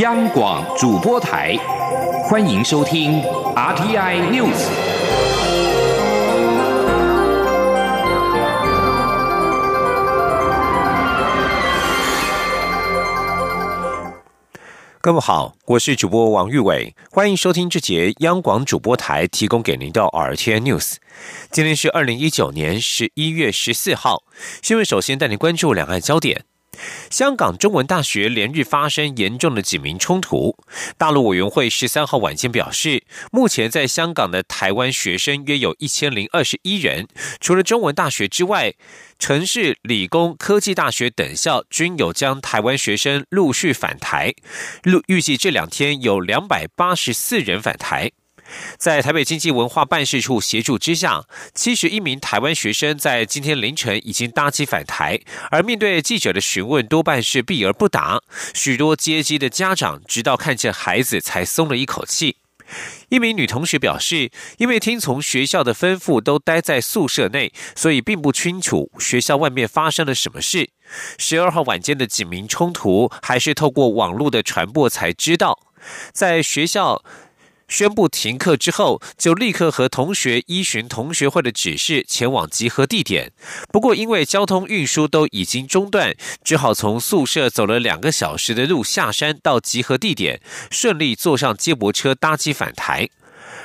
[0.00, 1.54] 央广主播台，
[2.24, 3.20] 欢迎收听
[3.54, 4.64] RTI News。
[15.02, 20.94] 各位好，我是主播王玉伟，欢迎收听这节央广主播台提供给您的 RTI News。
[21.50, 24.22] 今天是二零一九年十一月十四号，
[24.62, 26.49] 新闻首先带您关注两岸焦点。
[27.10, 30.56] 香港中文大学连日发生严重的警民冲突。
[30.96, 33.02] 大陆委员会十三号晚间表示，
[33.32, 37.08] 目前在香港的台湾学生约有一千零二十一人，
[37.40, 38.74] 除了中文大学之外，
[39.18, 44.32] 城市理工科技大学等校均有将台湾学生陆续返台。
[44.84, 48.12] 预预计这两天有两百八十四人返台。
[48.78, 55.20] 在台北经济文化办事处协助之下，七十一名台湾学生在今天凌晨已经搭机返台。
[55.50, 58.20] 而面对记者的询问，多半是避而不答。
[58.54, 62.36] 许多接机的家长直到看见孩子才松了一口气。
[63.08, 70.70] 一名女同学表示，因为听从学校的吩咐都待在宿舍内，所以并不清楚学校外面发生了什么事。
[71.18, 75.58] 十二号晚间的警民冲突，还是透过网络的传播才知道，
[76.12, 77.04] 在学校。
[77.70, 83.32] 宣布停课之后，就立刻和同学依循同学会的指示前往集合地点。
[83.72, 93.08] 不过，因为交通运输都已经中断，只好从宿舍走了两个小时的路下山到集合地点，顺利坐上接驳车搭机返台。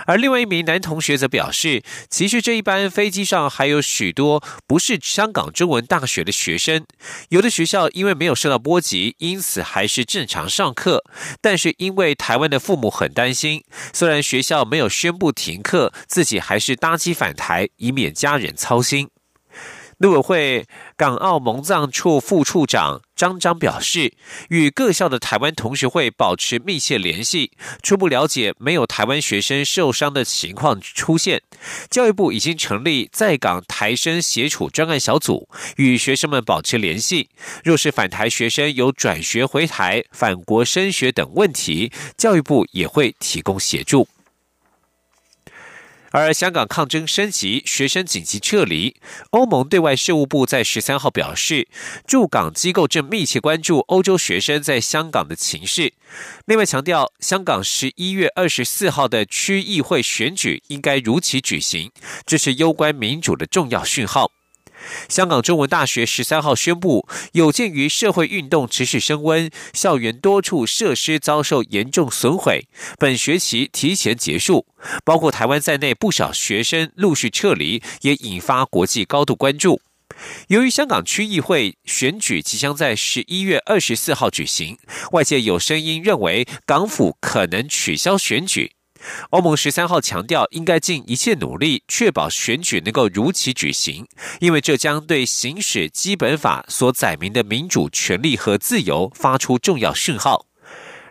[0.05, 6.85] 而另外一名男同学则表示，其实这一班飞机上还有许多不是香港中文大学的学生，
[7.29, 11.03] 有的学校因为没有受到波及，因此还是正常上课。
[11.41, 19.09] 但是因为台湾的父母很担心，虽然学校没有宣布停课，自己还是搭机返台，以免家人操心。
[19.97, 20.65] 陆委会
[20.97, 24.13] 港澳蒙藏处副处长张章表示，
[24.49, 31.41] 与各校的台湾同学会保持密切联系，初步了解没有台湾学生受伤的情况出现。
[31.89, 35.47] 教育部已经成立在港台生协处专案小组，
[35.77, 37.29] 与学生们保持联系。
[37.63, 44.09] 若是返台学生有转学回台、返国升学等问题，教育部也会提供协助。
[46.17, 48.95] 而香港抗争升级，学生紧急撤离。
[49.31, 51.67] 欧盟对外事务部在十三号表示，
[52.07, 55.93] 驻港机构正密切关注欧洲学生在香港的情势。
[56.45, 61.91] 另外强调，香港十一月二十四号的区议会选举应该如期举行，
[62.25, 64.31] 这是攸关民主的重要讯号。
[65.09, 74.65] 香港中文大学十三号宣布，有鉴于社会运动持续升温，校园多处设施遭受严重损毁，本学期提前结束。
[75.03, 79.81] 包括台湾在内，不少学生陆续撤离，也引发国际高度关注。
[80.47, 84.77] 由于香港区议会选举即将在十一月二十四号举行，
[85.11, 88.74] 外界有声音认为港府可能取消选举。
[89.31, 94.07] 欧盟十三号强调，应该尽一切努力确保选举能够如期举行，
[94.39, 100.45] 因为这将对行使基本法所载明的民主权利和自由发出重要讯号。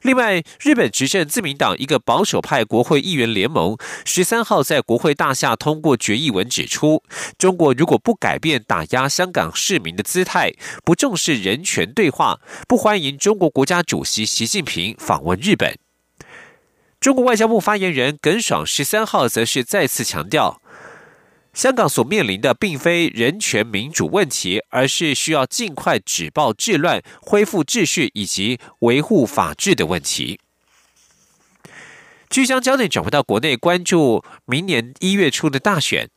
[0.03, 7.03] 另外，日本执政自民党一个保守派国会议员联盟十三号在国会大厦通过决议文，指出
[7.39, 10.53] 中国如果不改变打压香港市民的姿态，
[10.84, 15.84] 不重视人权对话，不欢迎中国国家主席习近平访问日本。
[17.04, 20.62] 中国外交部发言人耿爽十三号则是再次强调，
[21.53, 30.41] 香港所面临的并非人权民主问题，而是需要尽快止暴制乱、恢复秩序以及维护法治的问题。
[32.31, 36.09] 据将焦点转回到国内，关注明年一月初的大选。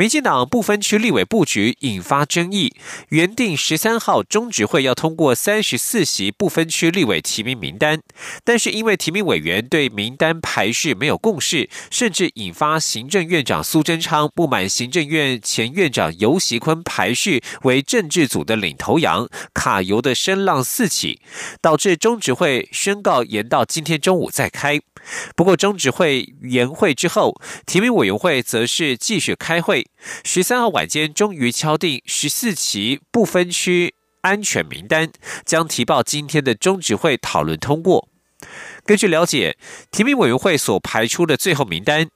[0.00, 2.74] 民进党不分区立委布局引发争议，
[3.10, 8.00] 原定十三号中执会要通过三十四席不分区立委提名名单，
[8.42, 21.20] 但是因为提名委员对名单排序没有共识，甚至引发行政院长苏贞昌不满行政院前院长游锡坤排序为政治组的领头羊，卡油的声浪四起，
[21.60, 24.80] 导致中执会宣告延到今天中午再开。
[25.34, 27.34] 不过，中执会延会之后，
[27.66, 29.86] 提名委员会则是继续开会。
[30.24, 35.10] 十三号晚间，终于敲定十四期不分区安全名单，
[35.44, 38.08] 将提报今天的中执会讨论通过。
[38.84, 39.56] 根据了解，
[39.90, 42.08] 提名委员会所排出的最后名单，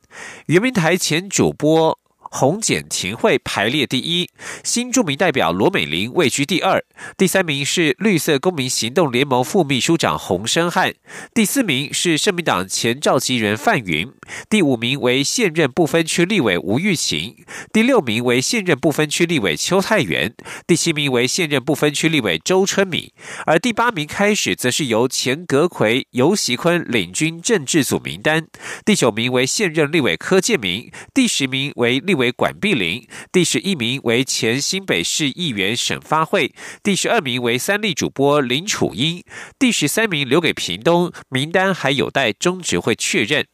[0.47, 1.99] 圆明台前主播。
[2.37, 4.29] 洪简廷慧排列第一，
[4.65, 6.85] 新著名代表罗美玲位居第二，
[7.17, 10.93] 第三名是绿色公民行动联盟副秘书长洪生汉，
[11.33, 14.11] 第四名是社民党前召集人范云，
[14.51, 17.37] 第五名为现任不分区立委吴玉琴，
[17.73, 20.35] 第六名为现任不分区立委邱泰元，
[20.67, 23.13] 第七名为现任不分区立委周春米，
[23.47, 28.49] 而第八名开始则是由前阁魁尤习坤领军政治组名单，
[28.85, 39.23] 第九名为现任立委柯建明，第十名为立委为管碧玲，第十一名为前新北市议员沈发慧，第十二名为三立主播林楚英，
[39.59, 43.47] 第十三名留给屏东，名单还有待中执会确认。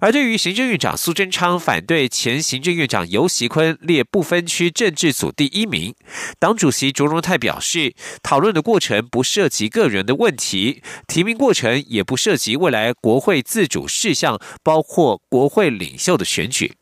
[0.00, 5.94] 而对于行政院长苏贞昌反对前行政院长尤习坤列不分区政治组第一名，
[6.40, 16.72] 党主席卓荣泰表示，讨论的过程不涉及个人的问题，提名过程也不涉及未来国会自主事项，包括国会领袖的选举。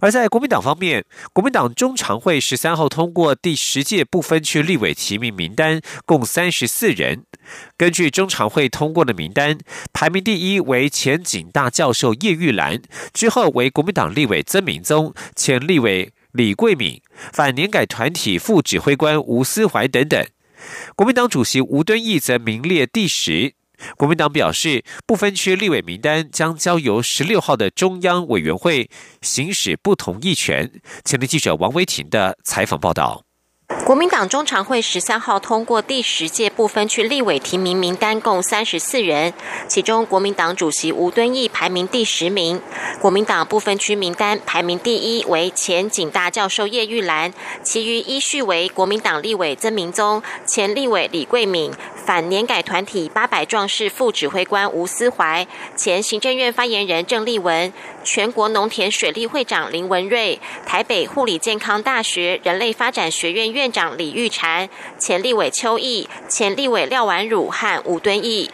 [0.00, 7.24] 而在国民党方面，国民党中常会十三号通过第十届不分区立委提名名单，共三十四人。
[7.76, 9.58] 根据中常会通过的名单，
[9.92, 12.82] 排名第一为前警大教授叶玉兰，
[13.12, 17.00] 之后为国民党立委曾明宗、前立委李桂敏、
[17.32, 20.26] 反年改团体副指挥官吴思怀等等。
[20.94, 23.54] 国民党主席吴敦义则名列第十。
[23.96, 28.88] 国民党表示，不分区立委名单将交由十六号的中央委员会
[29.20, 30.72] 行使不同意权。
[31.04, 33.25] 前天记者王维婷的采访报道。
[33.68, 39.34] 国民党中常会十三号通过第十届不分区立委提名名单，共三十四人，
[39.66, 42.60] 其中国民党主席吴敦义排名第十名。
[43.00, 47.34] 国民党不分区名单排名第一为前警大教授叶玉兰，
[47.64, 51.72] 其余依序为国民党立委曾明宗、前立委李桂敏、
[52.04, 55.46] 反年改团体八百壮士副指挥官吴思怀、
[55.76, 57.72] 前行政院发言人郑丽文、
[58.04, 63.66] 全国农田水利会长林文瑞、台北护理健康大学人类发展学院院。
[63.76, 64.68] 长李玉婵、
[64.98, 68.50] 前立委邱毅、前立委廖婉汝和吴敦义。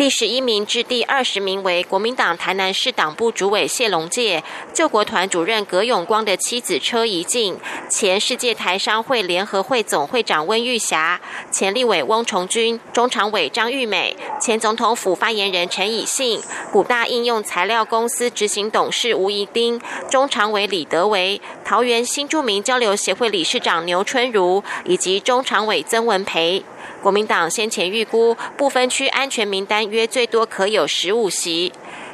[0.00, 4.42] 第十一名至第二十名为国民党台南市党部主委谢龙介、
[4.72, 7.58] 救国团主任葛永光的妻子车怡静、
[7.90, 11.20] 前世界台商会联合会总会长温玉霞、
[11.50, 16.40] 前立委翁崇军、中常委张玉美、前总统府发言人陈以信、
[16.72, 26.64] 古大应用材料公司执行董事吴怡丁、中常委李德维、桃园新著名交流协会理事长牛春如以及中常委曾文培。
[27.02, 31.72] 国民党先前预估不分区安全名单约最多可有十五席。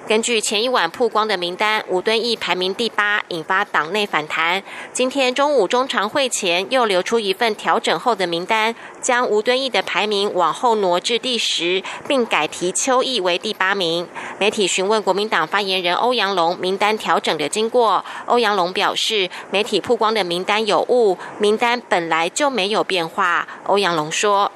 [0.08, 4.62] 根据前一晚曝光的名单，吴敦义排名第八，引发党内反弹。
[4.92, 8.72] 今天中午中常会前又流出一份调整后的名单，
[9.02, 14.06] 将吴敦义的排名往后挪至第十，并改提邱毅为第八名。
[14.38, 23.48] 媒体询问国民党发言人欧阳龙名单调整的经过，欧阳龙表示，媒体曝光的名单有误，名单本来就没有变化。
[23.64, 24.52] 欧阳龙说。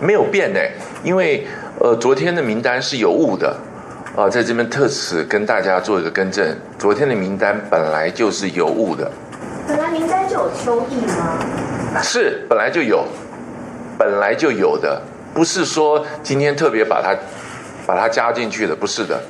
[0.00, 0.58] 没有变呢，
[1.04, 1.46] 因为
[1.78, 3.56] 呃，昨天的名单是有误的，
[4.16, 9.10] 啊，在这边特此跟大家做一个更正，昨天的名单本来就是有误的。
[9.68, 12.02] 本来名单就有邱毅吗？
[12.02, 13.06] 是，本来就有，
[13.98, 15.00] 本来就有的，
[15.32, 17.14] 不是说今天特别把它
[17.86, 19.20] 把它加进去的，不是的。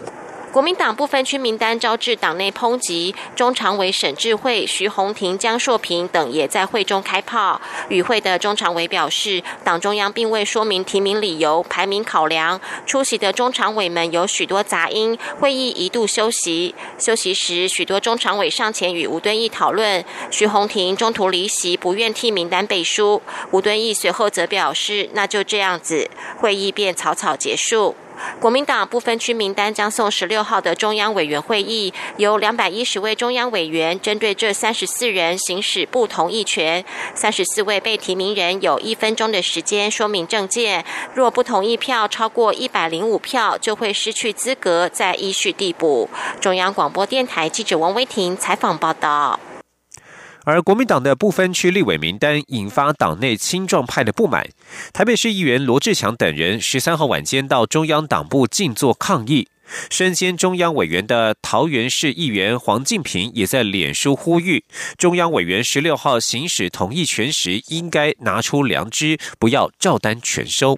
[0.52, 7.60] 国民党不分区名单招致党内抨击，中常委沈智慧、徐宏庭、江硕平等也在会中开炮。
[7.88, 12.60] 与会的中常委表示，党中央并未说明提名理由、排名考量。
[12.84, 16.74] 出席的中常委们有许多杂音，会议一度休息。
[16.98, 20.04] 休息时，许多中常委上前与吴敦义讨论。
[20.32, 23.22] 徐宏庭中途离席，不愿替名单背书。
[23.52, 26.10] 吴敦义随后则表示：“那就这样子。”
[26.40, 27.94] 会议便草草结束。
[28.40, 36.84] 国民党不分区名单将送十六号的中央委员会议，由两百一十位中央委员针对这三十四人行使不同意权。
[37.14, 46.08] 三十四位被提名人有一分钟的时间说明政见，若不同意票超过一百零五票，就会失去资格再依序递补。
[46.40, 49.38] 中央广播电台记者王威婷采访报道。
[50.50, 54.48] 而国民党的不分区立委名单引发党内青壮派的不满，
[54.92, 59.46] 台北市议员罗志强等人十三号晚间到中央党部静坐抗议。
[59.88, 64.64] 身兼中央委员的桃园市议员黄敬平也在脸书呼吁，
[64.98, 70.76] 中央委员十六号行使同意权时，应该拿出良知，不要照单全收。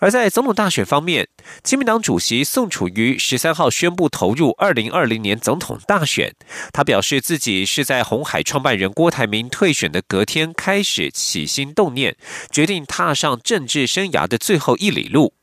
[0.00, 1.28] 而在总统大选方面，
[1.64, 6.34] 亲民党主席宋楚瑜十三号宣布投入二零二零年总统大选。
[6.72, 12.16] 他表示自己是在红海创办人郭台铭退选的隔天开始起心动念，
[12.50, 15.34] 决定踏上政治生涯的最后一里路。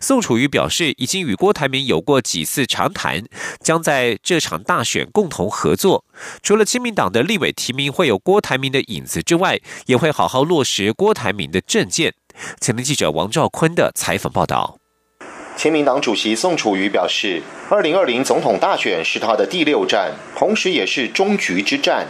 [0.00, 3.22] 宋楚瑜表示，已经与郭台铭有过几次长谈，
[3.60, 6.04] 将在这场大选共同合作。
[6.42, 12.14] 除了亲民党的立委提名会有郭台铭的影子之外，也会好好落实郭台铭的政见。
[12.60, 14.76] 前天记者王兆坤的采访报道。
[15.56, 22.06] 亲民党主席宋楚瑜表示，二零二零总统大选是他的第六战，同时也是终局之战。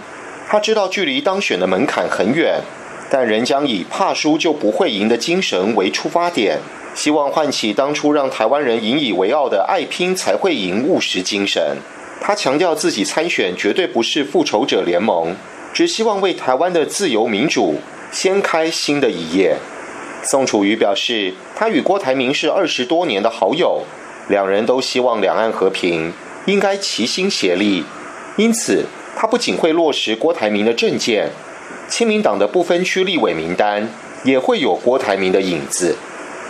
[0.47, 2.61] 他知道距离当选的门槛很远，
[3.11, 6.58] 但仍将以怕输就不会赢的精神为出发点，
[6.94, 11.76] 希望唤起当初让台湾人引以为傲的“爱拼才会赢”务实精神。
[12.20, 15.35] 他强调自己参选绝对不是复仇者联盟，
[15.73, 17.80] 只希望为台湾的自由民主
[18.12, 19.56] 掀开新的一页。
[20.22, 23.84] 宋楚瑜表示，他与郭台铭是二十多年的好友，
[24.28, 26.12] 两人都希望两岸和平，
[26.46, 27.84] 应该齐心协力。
[28.37, 28.84] 因此，
[29.16, 31.30] 他不仅会落实郭台铭的政见，
[31.88, 33.88] 亲民党的不分区立委名单
[34.25, 35.96] 也会有郭台铭的影子。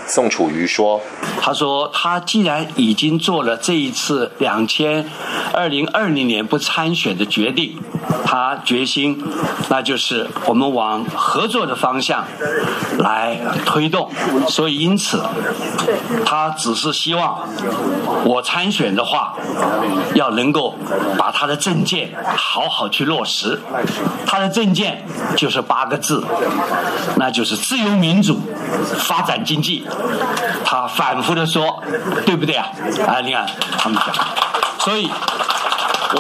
[0.08, 1.00] 宋楚瑜说
[1.38, 5.06] ：“他说，他既然已经做了这一次两千
[5.52, 7.78] 二零二零年不参选的决定，
[8.24, 9.22] 他决心，
[9.68, 12.24] 那就是我们往合作的方向
[12.98, 14.10] 来推动。
[14.48, 15.22] 所以，因此，
[16.24, 17.46] 他只是希望
[18.24, 19.34] 我参选的话，
[20.14, 20.74] 要能够
[21.18, 23.60] 把他的政见好好去落实。
[24.26, 25.04] 他的政见
[25.36, 26.24] 就是八个字，
[27.16, 28.40] 那就是自由民主，
[28.96, 29.86] 发展经济。”
[30.64, 31.82] 他反复的说，
[32.24, 32.68] 对不对啊？
[33.06, 33.46] 啊，你看
[33.78, 34.14] 他们讲，
[34.78, 35.10] 所以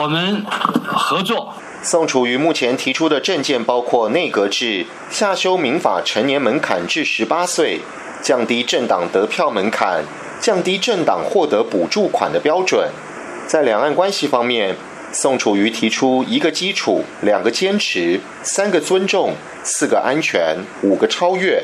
[0.00, 0.44] 我们
[0.84, 1.54] 合作。
[1.80, 7.80] 宋楚瑜目前提出的政见包括内阁制、下修民法成年门槛至十八岁、
[8.20, 10.02] 降低政党得票门槛、
[10.40, 12.90] 降低政党获得补助款的标准。
[13.46, 14.76] 在两岸关系方面，
[15.12, 21.62] 宋楚瑜提出一个基础、两个坚持、三个尊重、四个安全、五个超越。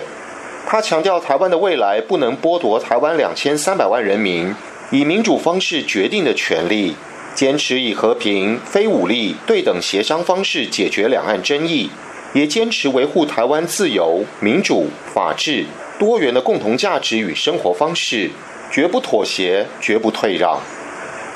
[0.66, 4.52] 他强调，台湾的未来不能剥夺台湾两千三百万人民
[4.90, 6.96] 以民主方式决定的权利，
[7.34, 11.90] 坚持以和平、非武力、对等协商方式解决两岸争议，
[12.32, 15.66] 也坚持维护台湾自由、民主、法治、
[15.98, 18.30] 多元的共同价值与生活方式，
[18.72, 20.58] 绝不妥协，绝不退让。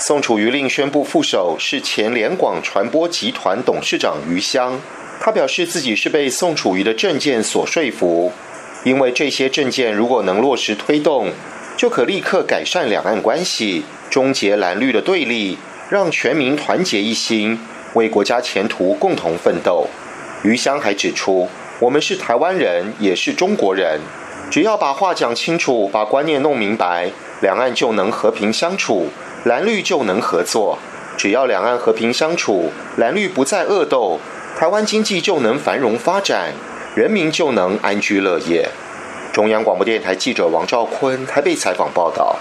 [0.00, 4.80] 宋楚瑜令宣布副手是前联广传播集团董事长余香，
[5.20, 8.32] 他表示自己是被宋楚瑜的政见所说服。
[8.88, 11.30] 因为这些证件如果能落实推动，
[11.76, 15.58] 就可立刻改善两岸关系，终结蓝绿的对立，
[15.90, 17.60] 让全民团结一心，
[17.92, 19.86] 为国家前途共同奋斗。
[20.42, 24.00] 余香还指出，我们是台湾人，也是中国人，
[24.50, 27.10] 只要把话讲清楚，把观念弄明白，
[27.42, 29.08] 两岸就能和平相处，
[29.44, 30.78] 蓝绿就能合作。
[31.18, 34.18] 只要两岸和平相处，蓝绿不再恶斗，
[34.58, 36.54] 台湾经济就能繁荣发展。
[36.94, 38.68] 人民就能安居乐业。
[39.32, 42.36] 中央广播电台记者王兆坤台北采访报道。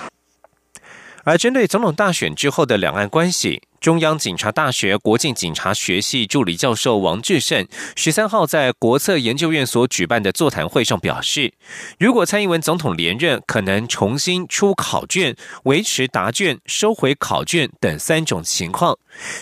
[1.23, 3.61] 而针对总统大选之后的两岸关系。
[3.79, 11.53] 中央警察大学国境警察学系助理教授王志胜十三号在国策研究院所举办的座谈会上表示，
[11.99, 18.97] 如果蔡英文总统连任，可能重新出考卷、维持答卷、收回考卷等三种情况。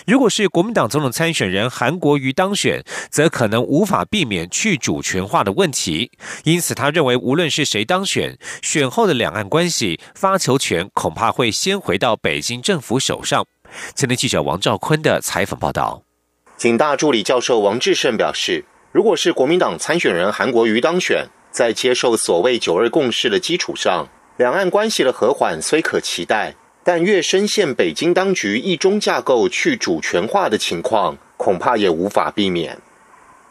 [0.06, 6.10] 如果是国民党总统参选人韩国瑜当选，则可能无法避免去主权化的问题。
[6.44, 13.46] 因此，他认为无论是谁当选，选后的两岸关系发球权恐怕会先回到北京政府手上。
[13.94, 16.02] 前天记者王兆坤的采访报道，
[16.56, 26.54] 警大助理教授王志胜表示，如果是国民党参选人韩国瑜当选，在接受所谓“九二共识”的基础上，两岸关系的和缓虽可期待，
[26.84, 32.78] 但越深陷北京当局一中架构去主权化的情况，恐怕也无法避免。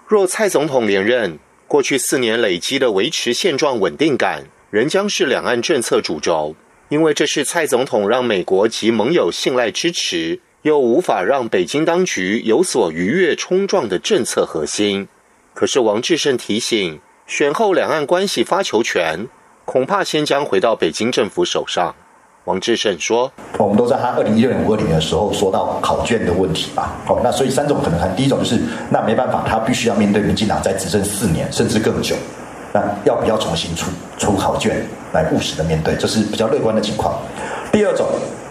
[0.07, 6.55] 若蔡总统连任，过去四年累积的维持现状稳定感，仍将是两岸政策主轴。
[6.89, 15.07] 因为这是蔡总统让美国及盟友信赖支持，又无法让北京当局有所逾越冲撞的政策核心。
[15.53, 19.27] 可是王志胜提醒，选后两岸关系发球权
[19.65, 21.95] 恐怕先将回到北京政府手上。
[22.43, 26.95] 王志胜说：“我们都在他二零一六年五二零的时候说到考卷的问题吧。
[27.03, 28.59] 好，那所以三种可能，第一种就是
[28.91, 32.15] 那没办法，他必须要面对民进党在执政四年甚至更久。”
[32.75, 37.21] 那要不要重新出出考卷来务实的面对，这是比较乐观的情况。
[37.71, 38.05] 第二种，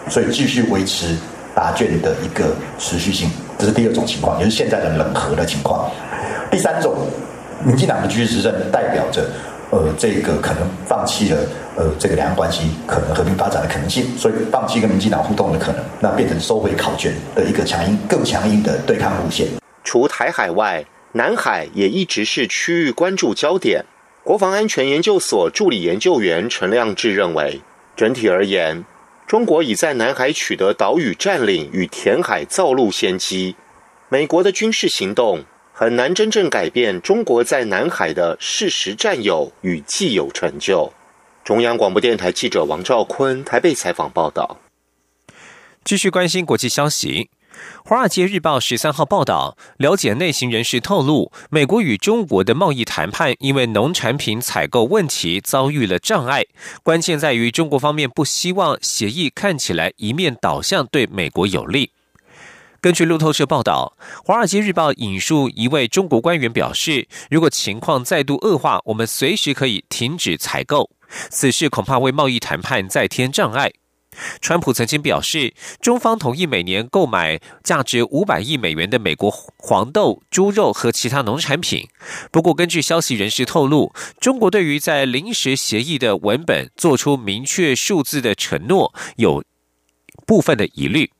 [0.09, 1.15] 所以继续维持
[1.53, 3.29] 答卷的一个持续性，
[3.59, 5.91] 这是第二种情况，也是现在的冷和的情况。
[6.49, 6.95] 第三种，
[7.63, 9.29] 民进党的继续执政代表着，
[9.69, 11.37] 呃，这个可能放弃了
[11.75, 19.45] 呃这个两岸关系可能和平发展的可能性，所以放弃跟民进党互动的可能，那变成收回考卷的一个强硬、更强硬的对抗路线。
[19.83, 23.85] 除台海外，南海也一直是区域关注焦点。
[24.25, 27.61] 国防安全研究所助理研究员陈亮志认为，
[27.95, 28.83] 整体而言，
[29.27, 33.55] 中国已在南海取得岛屿占领与填海造陆先机，
[34.09, 40.91] 美国的军事行动很难真正改变中国在南海的事实占有与既有成就。
[41.43, 44.57] 中央广播电台记者王兆坤台北采访报道。
[45.83, 47.29] 继续关心国际消息。
[47.83, 56.43] 《华尔街日报》十三号报道，了解内情人士透露，美国与中国的贸易谈判因为农产品采购问题遭遇了障碍。
[56.83, 61.91] 关键在于，中国方面不希望协议看起来一面倒向对美国有利。
[62.81, 63.95] 根据路透社报道，
[64.25, 70.91] 《华尔街日报》引述一位中国官员表示：“如果情况再度恶化，我们随时可以停止采购。
[71.29, 73.71] 此事恐怕为贸易谈判再添障碍。”
[74.41, 81.87] 川普曾经表示，中方同意每年购买价值五百亿美元的美国黄豆、猪肉和其他农产品。
[82.31, 89.43] 不过，根据消息人士透露，中国对于在临时协议的文本做出明确数字的承诺，有
[90.25, 91.11] 部分的疑虑。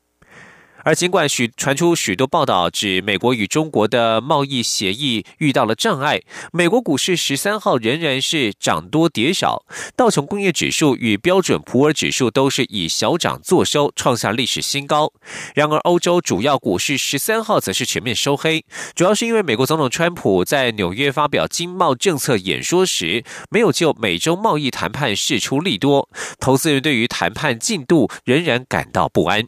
[0.86, 6.22] 而尽管许传出许多报道指美国与中国的贸易协议遇到了障碍，
[6.54, 9.66] 美国股市十三号仍然是涨多跌少，
[9.96, 15.12] 道琼工业指数与标准普尔指数都是以小涨作收，创下历史新高。
[15.56, 18.64] 然而，欧洲主要股市十三号则是全面收黑，
[18.94, 26.08] 主要是因为美国总统川普在纽约发表经贸政策演说时，没有就美洲贸易谈判释出利多，
[26.40, 29.48] 投资人对于谈判进度仍然感到不安。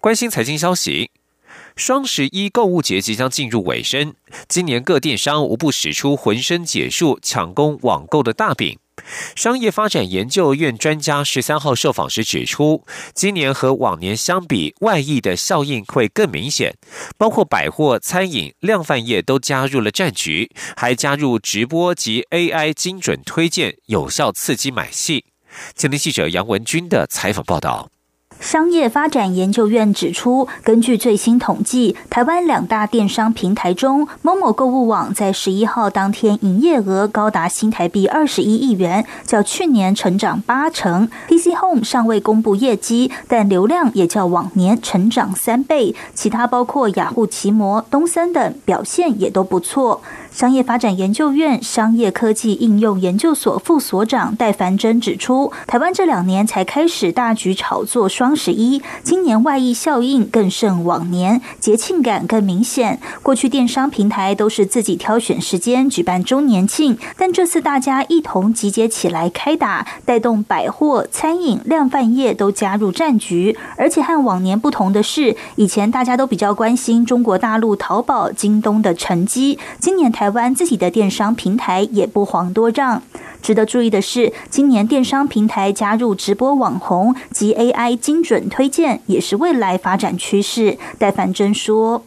[0.00, 1.10] 关心财经消息，
[1.76, 4.14] 双十一购物节即将进入尾声，
[4.48, 8.78] 今年各电商无不使出浑身解数抢攻网购的大饼。
[9.36, 16.74] 商业发展研究院专家十三号受访时指出，今年和往年相比，外溢的效应会更明显，
[17.18, 25.26] 包括百货、餐饮、量贩业都加入了战局，还加入直播及 AI 精准推荐，有效刺激买气。
[25.74, 27.90] 今天记者杨文军的采访报道。
[28.40, 41.08] 商业发展研究院指出，根据最新统计，台湾两大电商平台中，某某购物网在十一号当天营业额高达新台币二十一亿元，较去年成长八成。
[41.28, 45.94] PC Home 尚未公布业绩，但流量也较往年成长三倍。
[46.14, 50.00] 其他包括雅虎奇摩、东森等表现也都不错。
[50.30, 63.00] 商业发展研究院商业科技应用研究所副所长戴凡珍指出，台湾这两年才开始大举炒作双十一，今年外溢效应更胜往年，节庆感更明显。
[63.22, 73.58] 过去电商平台都是自己挑选时间举办周年庆，但这次大家一同集结起来开打，带动百货、餐饮、量贩业都加入战局。
[73.76, 80.10] 而且和往年不同的是，以前大家都比较关心中国大陆淘宝、京东的成绩，今年。
[80.20, 83.02] 台湾自己的电商平台也不遑多让。
[83.40, 90.76] 值得注意的是，今年电商平台加入直播网红及 AI 精准推荐，也是未来发展趋势。
[90.98, 92.02] 戴凡珍说：“，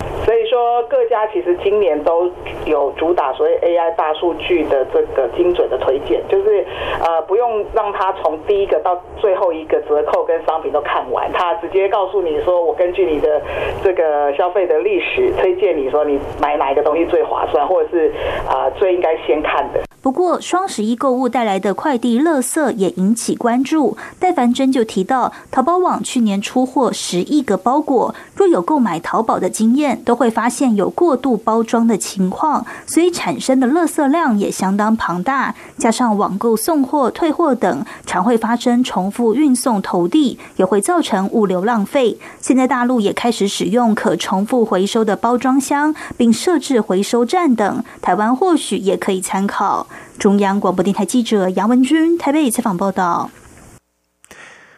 [1.13, 2.27] 家其实今年都
[2.65, 6.65] 有主打所谓 AI 大数据的这个精准的推荐，就是
[6.99, 13.39] 呃不用让他从第一个到最后一个折扣跟商品都看完，他直接告诉你说，我根据你的
[13.83, 18.11] 这个消费的历史推荐你说你买哪一个东西最划算，或者是
[18.49, 23.95] 啊最应该先看的。”不过，双十一购物带来的快递垃圾也引起关注。
[24.19, 35.55] 戴凡珍就提到，淘宝网去年出货十亿个包裹，若有购买淘宝的经验，都会发现有过度包装的情况，所以产生的垃圾量也相当庞大。
[35.77, 42.19] 加上网购送货、退货等，常会发生重复运送投递，也会造成物流浪费。
[42.41, 49.87] 现在大陆也开始使用可重复回收的包装箱，并设置回收站等，台湾或许也可以参考。
[50.17, 53.31] 中央广播电台记者杨文君台北采访报道。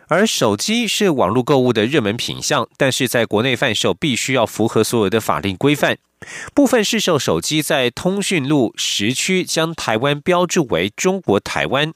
[0.08, 5.98] 而手机是网络购物的热门品项，但是在国内贩售必须要符合所有的法令规范。
[6.54, 11.92] 部分市售手机在通讯录时区将台湾标注为中国台湾。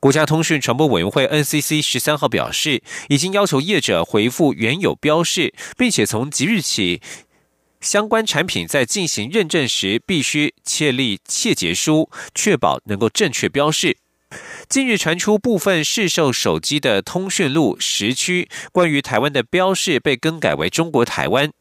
[0.00, 7.00] 国家通讯传播委员会 NCC 十三号表示，已经要求业者回复原有标示，并且从即日起。
[7.82, 13.98] 相关产品在进行认证时，必须确立切结书，确保能够正确标示。
[14.68, 21.52] 近日传出部分市售手机的通讯录时区关于台湾的标示被更改为中国台湾。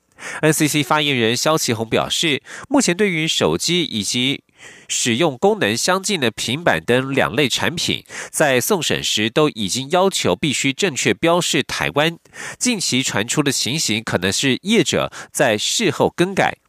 [0.41, 4.43] NCC 发言人肖其宏表示，目前对于手机以及
[4.87, 12.17] 使用功能相近的平板灯两类产品，在送审时都已经要求必须正确标示台湾。
[12.57, 16.60] 近期传出的情形，可能是业者在事后更改。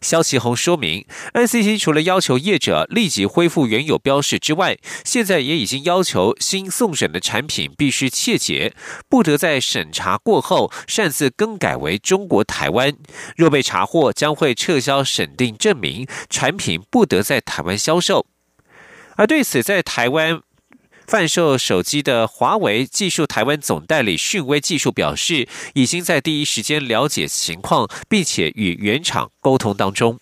[0.00, 8.74] 肖其宏说明，NCC 除了要求业者立即恢复原有标示之外，现在也已经要求新送审的产品必须切结，
[9.08, 12.94] 不得在审查过后擅自更改为中国台湾。
[13.36, 18.26] 若被查获，将会撤销审定证明，产品不得在台湾销售。
[19.16, 20.42] 而对此，在台湾。
[21.06, 30.18] 贩售手机的华为技术台湾总代理讯威技术表示，已经在第一时间了解情况，并且与原厂沟通当中。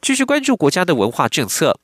[0.00, 1.78] 继续关注国家的文化政策。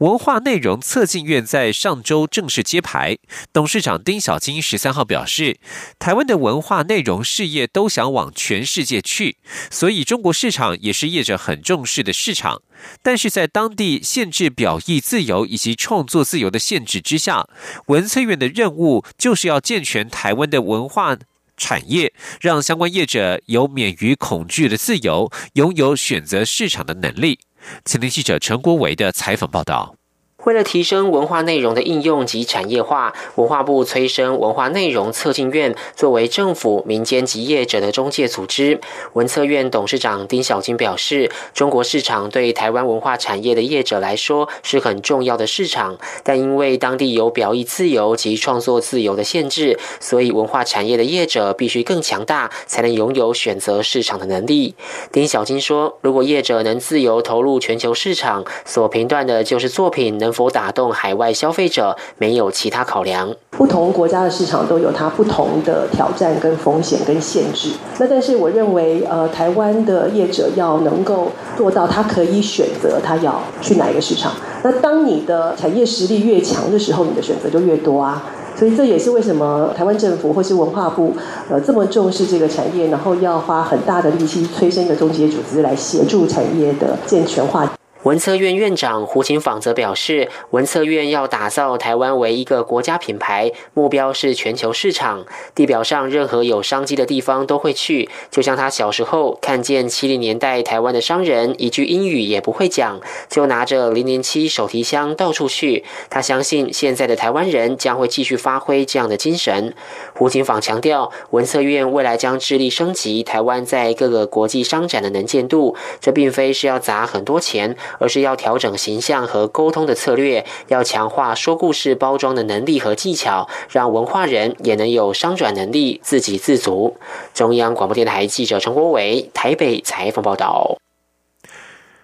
[0.00, 3.18] 文化内容策进院在上周正式揭牌，
[3.52, 5.58] 董事长丁小金十三号表示，
[5.98, 9.36] 台湾的文化内容事业都想往全世界去，
[9.70, 12.62] 所以中国市场也是业者很重视的市场。
[13.02, 17.46] 但是在当地限制表意自由以及创作自由的限制之下，
[17.88, 21.18] 文策院的任务就是要健全台湾的文化
[21.58, 27.40] 产业，让相关业者有免于恐惧的自由，拥有选择市场的能力。
[27.84, 29.99] 请听记者陈国维的采访报道。
[30.44, 38.80] 为了提升文化内容的应用及产业化，文化部催生文化内容策进院，作为政府、民间及业者的中介组织。
[39.12, 54.74] 文策院董事长丁小金表示，中国市场对台湾文化产业的业者来说是很重要的市场，但因为当地有表意自由及创作自由的限制，所以文化产业的业者必须更强大，才能拥有选择市场的能力。
[55.12, 60.29] 丁小金说，如果业者能自由投入全球市场，所评断的就是作品能。
[60.30, 63.34] 能否打动海外消费者，没有其他考量。
[63.50, 67.72] 不同国家的市场都有它不同的挑战、跟风险、跟限制。
[67.98, 74.30] 那但是我认为，呃，台湾的业者要能够做到，他可以选择他要去哪一个市场。
[74.62, 78.24] 那当你的产业实力越强的时候，你的选择就越多啊。
[78.56, 81.12] 所以这也是为什么台湾政府或是文化部，
[81.50, 87.68] 呃，这么重视这个产业，然后要花很大的力气催生一个中介组织来协助产业的健全化。
[88.04, 95.26] 文策院院长胡晴舫则表示，文策院要打造台湾为一个国家品牌，目标是全球市场。
[95.54, 105.84] 地表上任何有商机的地方都会去，就像他小时候看见七零年代台湾的商人一句英语也不会讲，就拿着零零七手提箱到处去。
[106.08, 109.74] 他相信现在的台湾人将会继续发挥这样的精神。
[110.14, 117.76] 胡晴舫强调，文策院未来将致力升级台湾在各个国际商展的能见度，这并非是要砸很多钱。
[117.98, 126.96] 而是要调整形象和沟通的策略，要强化说故事包装的能力和技巧，让文化人也能有商转能力，自给自足。
[127.34, 130.78] 中央广播电台记者陈国伟台北采访报道。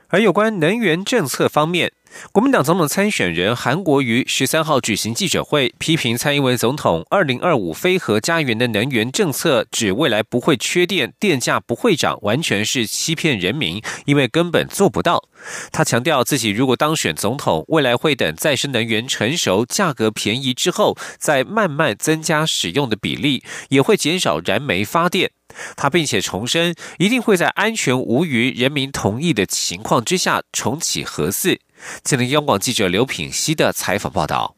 [0.09, 1.93] 而有关能源政策方面。
[2.33, 15.25] 国民党总统参选人韩国瑜十三号举行记者会，批评蔡英文总统二零二五非核家园的能源政策，指未来不会缺电，电价不会涨，完全是欺骗人民，因为根本做不到。
[15.71, 25.31] 他强调自己如果当选总统，未来会等再生能源成熟、价格便宜之后，再慢慢增加使用的比例，也会减少燃煤发电。
[25.77, 31.59] 他并且重申，一定会在安全无虞、人民同意的情况之下重启核四。
[32.03, 34.55] 吉林，央广记者刘品熙的采访报道。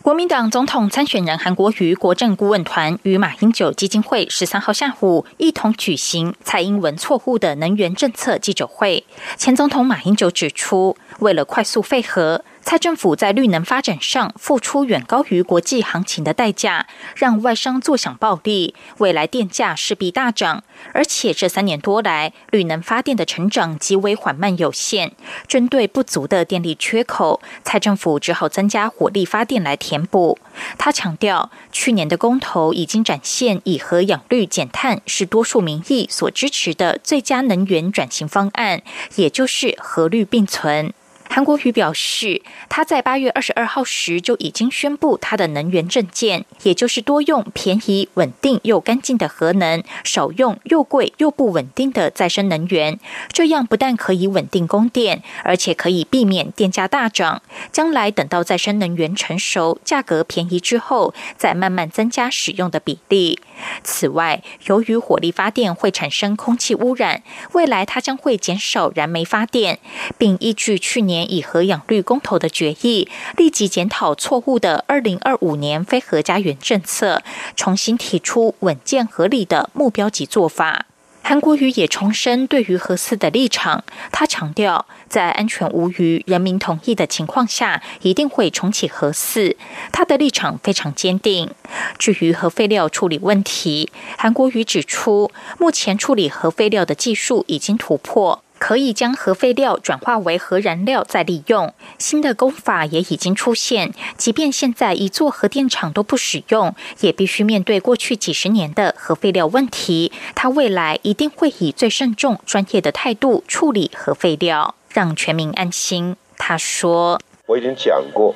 [0.00, 9.04] 国民党总统参选人韩国瑜国政顾问团与马英九基金会十三号下午一同举行蔡英文错误的能源政策记者会。
[9.36, 12.44] 前总统马英九指出，为了快速废核。
[12.64, 20.64] 蔡政府在绿能发展上付出远高于国际行情的代价，让外商坐享暴利，未来电价势必大涨。
[20.94, 25.12] 而且这三年多来，绿能发电的成长极为缓慢有限。
[25.46, 30.38] 针对不足的电力缺口，蔡政府只好增加火力发电来填补。
[30.78, 38.82] 他强调，去年的公投已经展现以核养绿减碳是多数民意所支持的最佳能源转型方案，
[39.16, 40.94] 也就是核绿并存。
[41.34, 53.00] 韩国瑜表示，他在八月二十二号时就已经宣布他的能源政见，也就是多用便宜、稳定又干净的核能，少用又贵又不稳定的再生能源。
[53.32, 57.40] 这样不但可以稳定供电，而且可以避免电价大涨。
[57.72, 63.38] 将来等到再生能源成熟、价格便宜之后，再慢慢增加使用的比例。
[63.82, 67.22] 此外，由于火力发电会产生空气污染，
[67.52, 69.78] 未来它将会减少燃煤发电，
[70.16, 77.22] 并依据去年以核氧率公投的决议，立即检讨错误的二零二五年非核家园政策，
[77.56, 80.86] 重新提出稳健合理的目标及做法。
[81.24, 89.56] 韩国瑜也重申对于核四的立场，他强调，在安全无虞、人民同意的情况下，一定会重启核四。
[89.92, 91.50] 他的立场非常坚定。
[91.96, 98.42] 至于核废料处理问题，韩国瑜指出，目前处理核废料的技术已经突破。
[98.64, 103.92] 可以将核废料转化为核燃料再利用，新的工法也已经出现。
[104.16, 110.12] 即便现在一座核电厂都不使用，也必须面对过去几十年的核废料问题。
[110.36, 116.14] 他未来一定会以最慎重、专业的态度处理核废料，让全民安心。
[116.38, 118.32] 他说：“我已经讲过，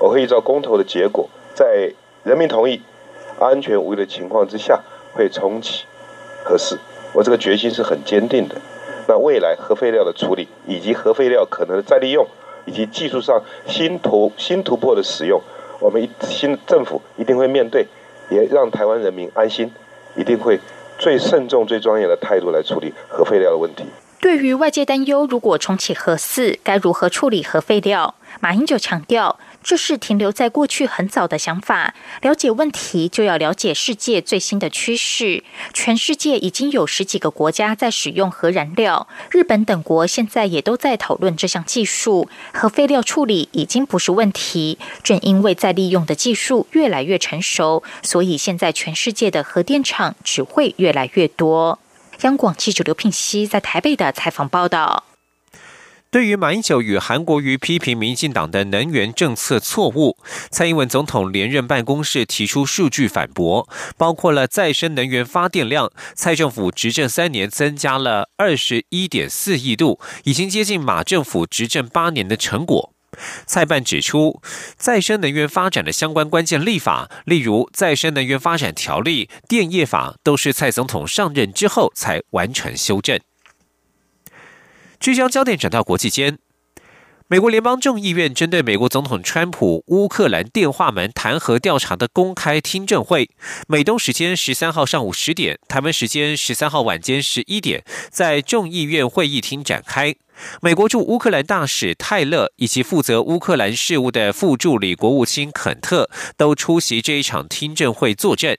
[0.00, 1.92] 我会依照公投的结果，在
[2.24, 2.80] 人民同意、
[3.38, 4.80] 安全无虞的情况之下，
[5.12, 5.84] 会重启
[6.42, 6.78] 核四。
[7.12, 8.56] 我这个决心是很坚定的。”
[9.10, 12.24] 那未来核废料的处理，以及核废料可能的再利用，
[12.64, 15.42] 以及技术上新突新突破的使用，
[15.80, 17.84] 我们新政府一定会面对，
[18.30, 19.68] 也让台湾人民安心，
[20.14, 20.60] 一定会
[20.96, 23.84] 最慎重、最专业的态度来处理核废料的问题。
[24.20, 28.14] 对于外界担忧，如果重启核四，该如何处理核废料？
[28.38, 29.40] 马英九强调。
[29.62, 31.94] 这是停留在过去很早的想法。
[32.22, 35.44] 了解问题，就要了解世界最新的趋势。
[35.72, 42.28] 全世界已经有十几个国家在使用核燃料，日本等国现在也都在讨论这项技术。
[42.52, 44.78] 核废料处理已经不是问题。
[45.02, 51.78] 正因为再利用的技术越来越成熟，所以现在全世界的核电厂只会越来越多。
[52.22, 55.09] 央广记者刘聘熙在台北的采访报道。
[56.10, 60.18] 对于马英九与韩国瑜批评民进党的能源政策错误，
[60.50, 72.92] 蔡英文总统连任办公室提出数据反驳，包括了再生能源发电量，蔡政府执政三年增加了二十一点四亿度，已经接近马政府执政八年的成果。
[73.46, 74.42] 蔡办指出，
[74.76, 83.20] 再生能源发展的相关关键立法，例如再生能源发展条例、电业法，都是蔡总统上任之后才完成修正。
[85.00, 86.36] 聚焦焦点转到国际间，
[87.26, 93.30] 美国联邦众议院针对美国总统川普乌克兰电话门弹劾调查的公开听证会，
[93.66, 100.14] 美东时间十三号上午十点，台湾时间十三号晚间十一点，在众议院会议厅展开。
[100.60, 108.54] 美国驻乌克兰大使泰勒以及负责乌克兰事务的副助理国务卿肯特都出席这一场听证会作证。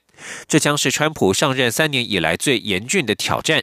[0.48, 3.62] 这将是川普上任三年以来最严峻的挑战。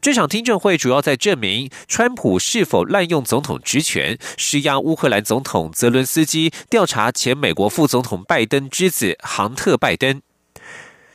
[0.00, 10.22] 这场听证会主要在证明川普是否滥用总统职权，施压乌克兰总统泽伦斯基调查前美国副总统拜登之子杭特·拜登。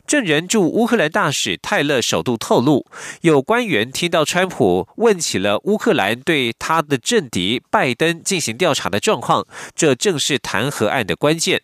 [0.05, 2.85] 证人驻乌克兰大使泰勒首度透露，
[3.21, 11.63] 有官员听到川普问起了乌克兰对他的政敌拜登进行调查的状况，这正是弹劾案的关键。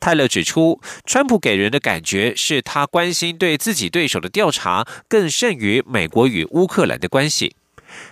[0.00, 7.56] 泰勒指出，川普给人的感觉是他关心对自己对手的调查更甚于美国与乌克兰的关系。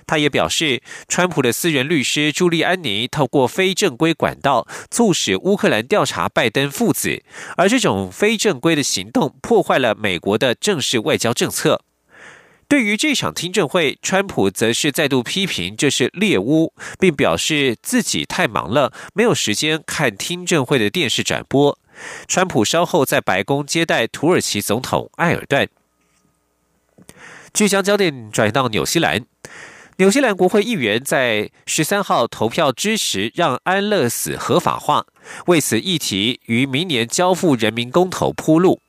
[0.07, 7.25] 他也表示，川普的私人律师朱利安尼透过非正规管道促使乌克兰调查拜登父子，
[7.57, 11.83] 而这种非正规的行动破坏了美国的正式外交政策。
[12.72, 21.78] 对于这场听证会，川普则是再度批评这是猎巫，并表示自己太忙了，没有时间看听证会的电视转播。
[22.26, 25.68] 川普稍后在白宫接待土耳其总统埃尔段。
[27.52, 29.26] 聚焦焦点转移到纽西兰，
[29.98, 35.04] 纽西兰国会议员在十三号投票支持让安乐死合法化，
[35.44, 38.80] 为此议题于明年交付人民公投铺路。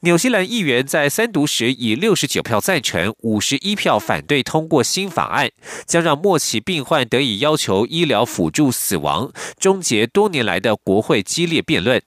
[0.00, 5.50] 纽西兰议员在三读时以六十九票赞成、五十一票反对通过新法案，
[5.86, 12.02] 将让末期病患得以要求医疗辅助死亡，终结多年来的国会激烈辩论。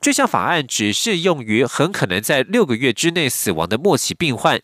[0.00, 4.60] 这项法案只适用于很可能在六个月之内死亡的末期病患。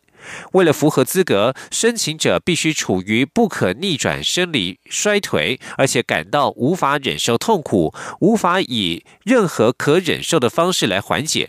[0.53, 11.49] 为了符合资格，申请者必须处于不可逆转生理衰退，而且感到无法忍受痛苦，无法以任何可忍受的方式来缓解。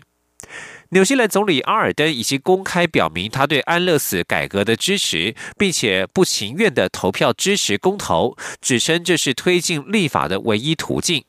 [0.92, 11.24] 纽西兰总理阿尔登已经公开表明他对安乐死改革的支持，并且不情愿的投票支持公投，指称这是推进立法的唯一途径。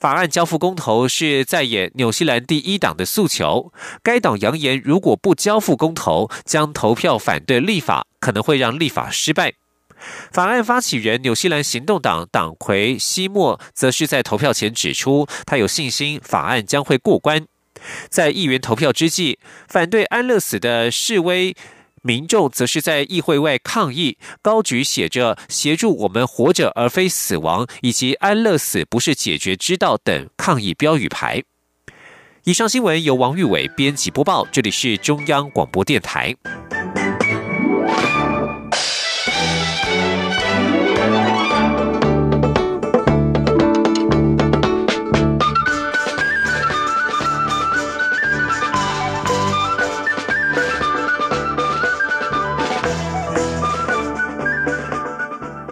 [0.00, 3.70] 法案交付公投是在演纽西兰第一党的诉求。
[4.02, 9.52] 该党扬言，如果不交付公投，将投票反对立法，可能会让立法失败。
[10.32, 17.46] 法案发起人纽西兰行动党党魁西莫则是在投票前指出，他有信心法案将会过关。
[18.08, 19.38] 在议员投票之际，
[19.68, 21.54] 反对安乐死的示威
[22.02, 31.42] 民众则是在议会外抗议，高举写着“协助我们活着而非死亡”以及“安乐死不是解决之道”等抗议标语牌。
[32.44, 36.34] 以上新闻由王玉伟编辑播报，这里是中央广播电台。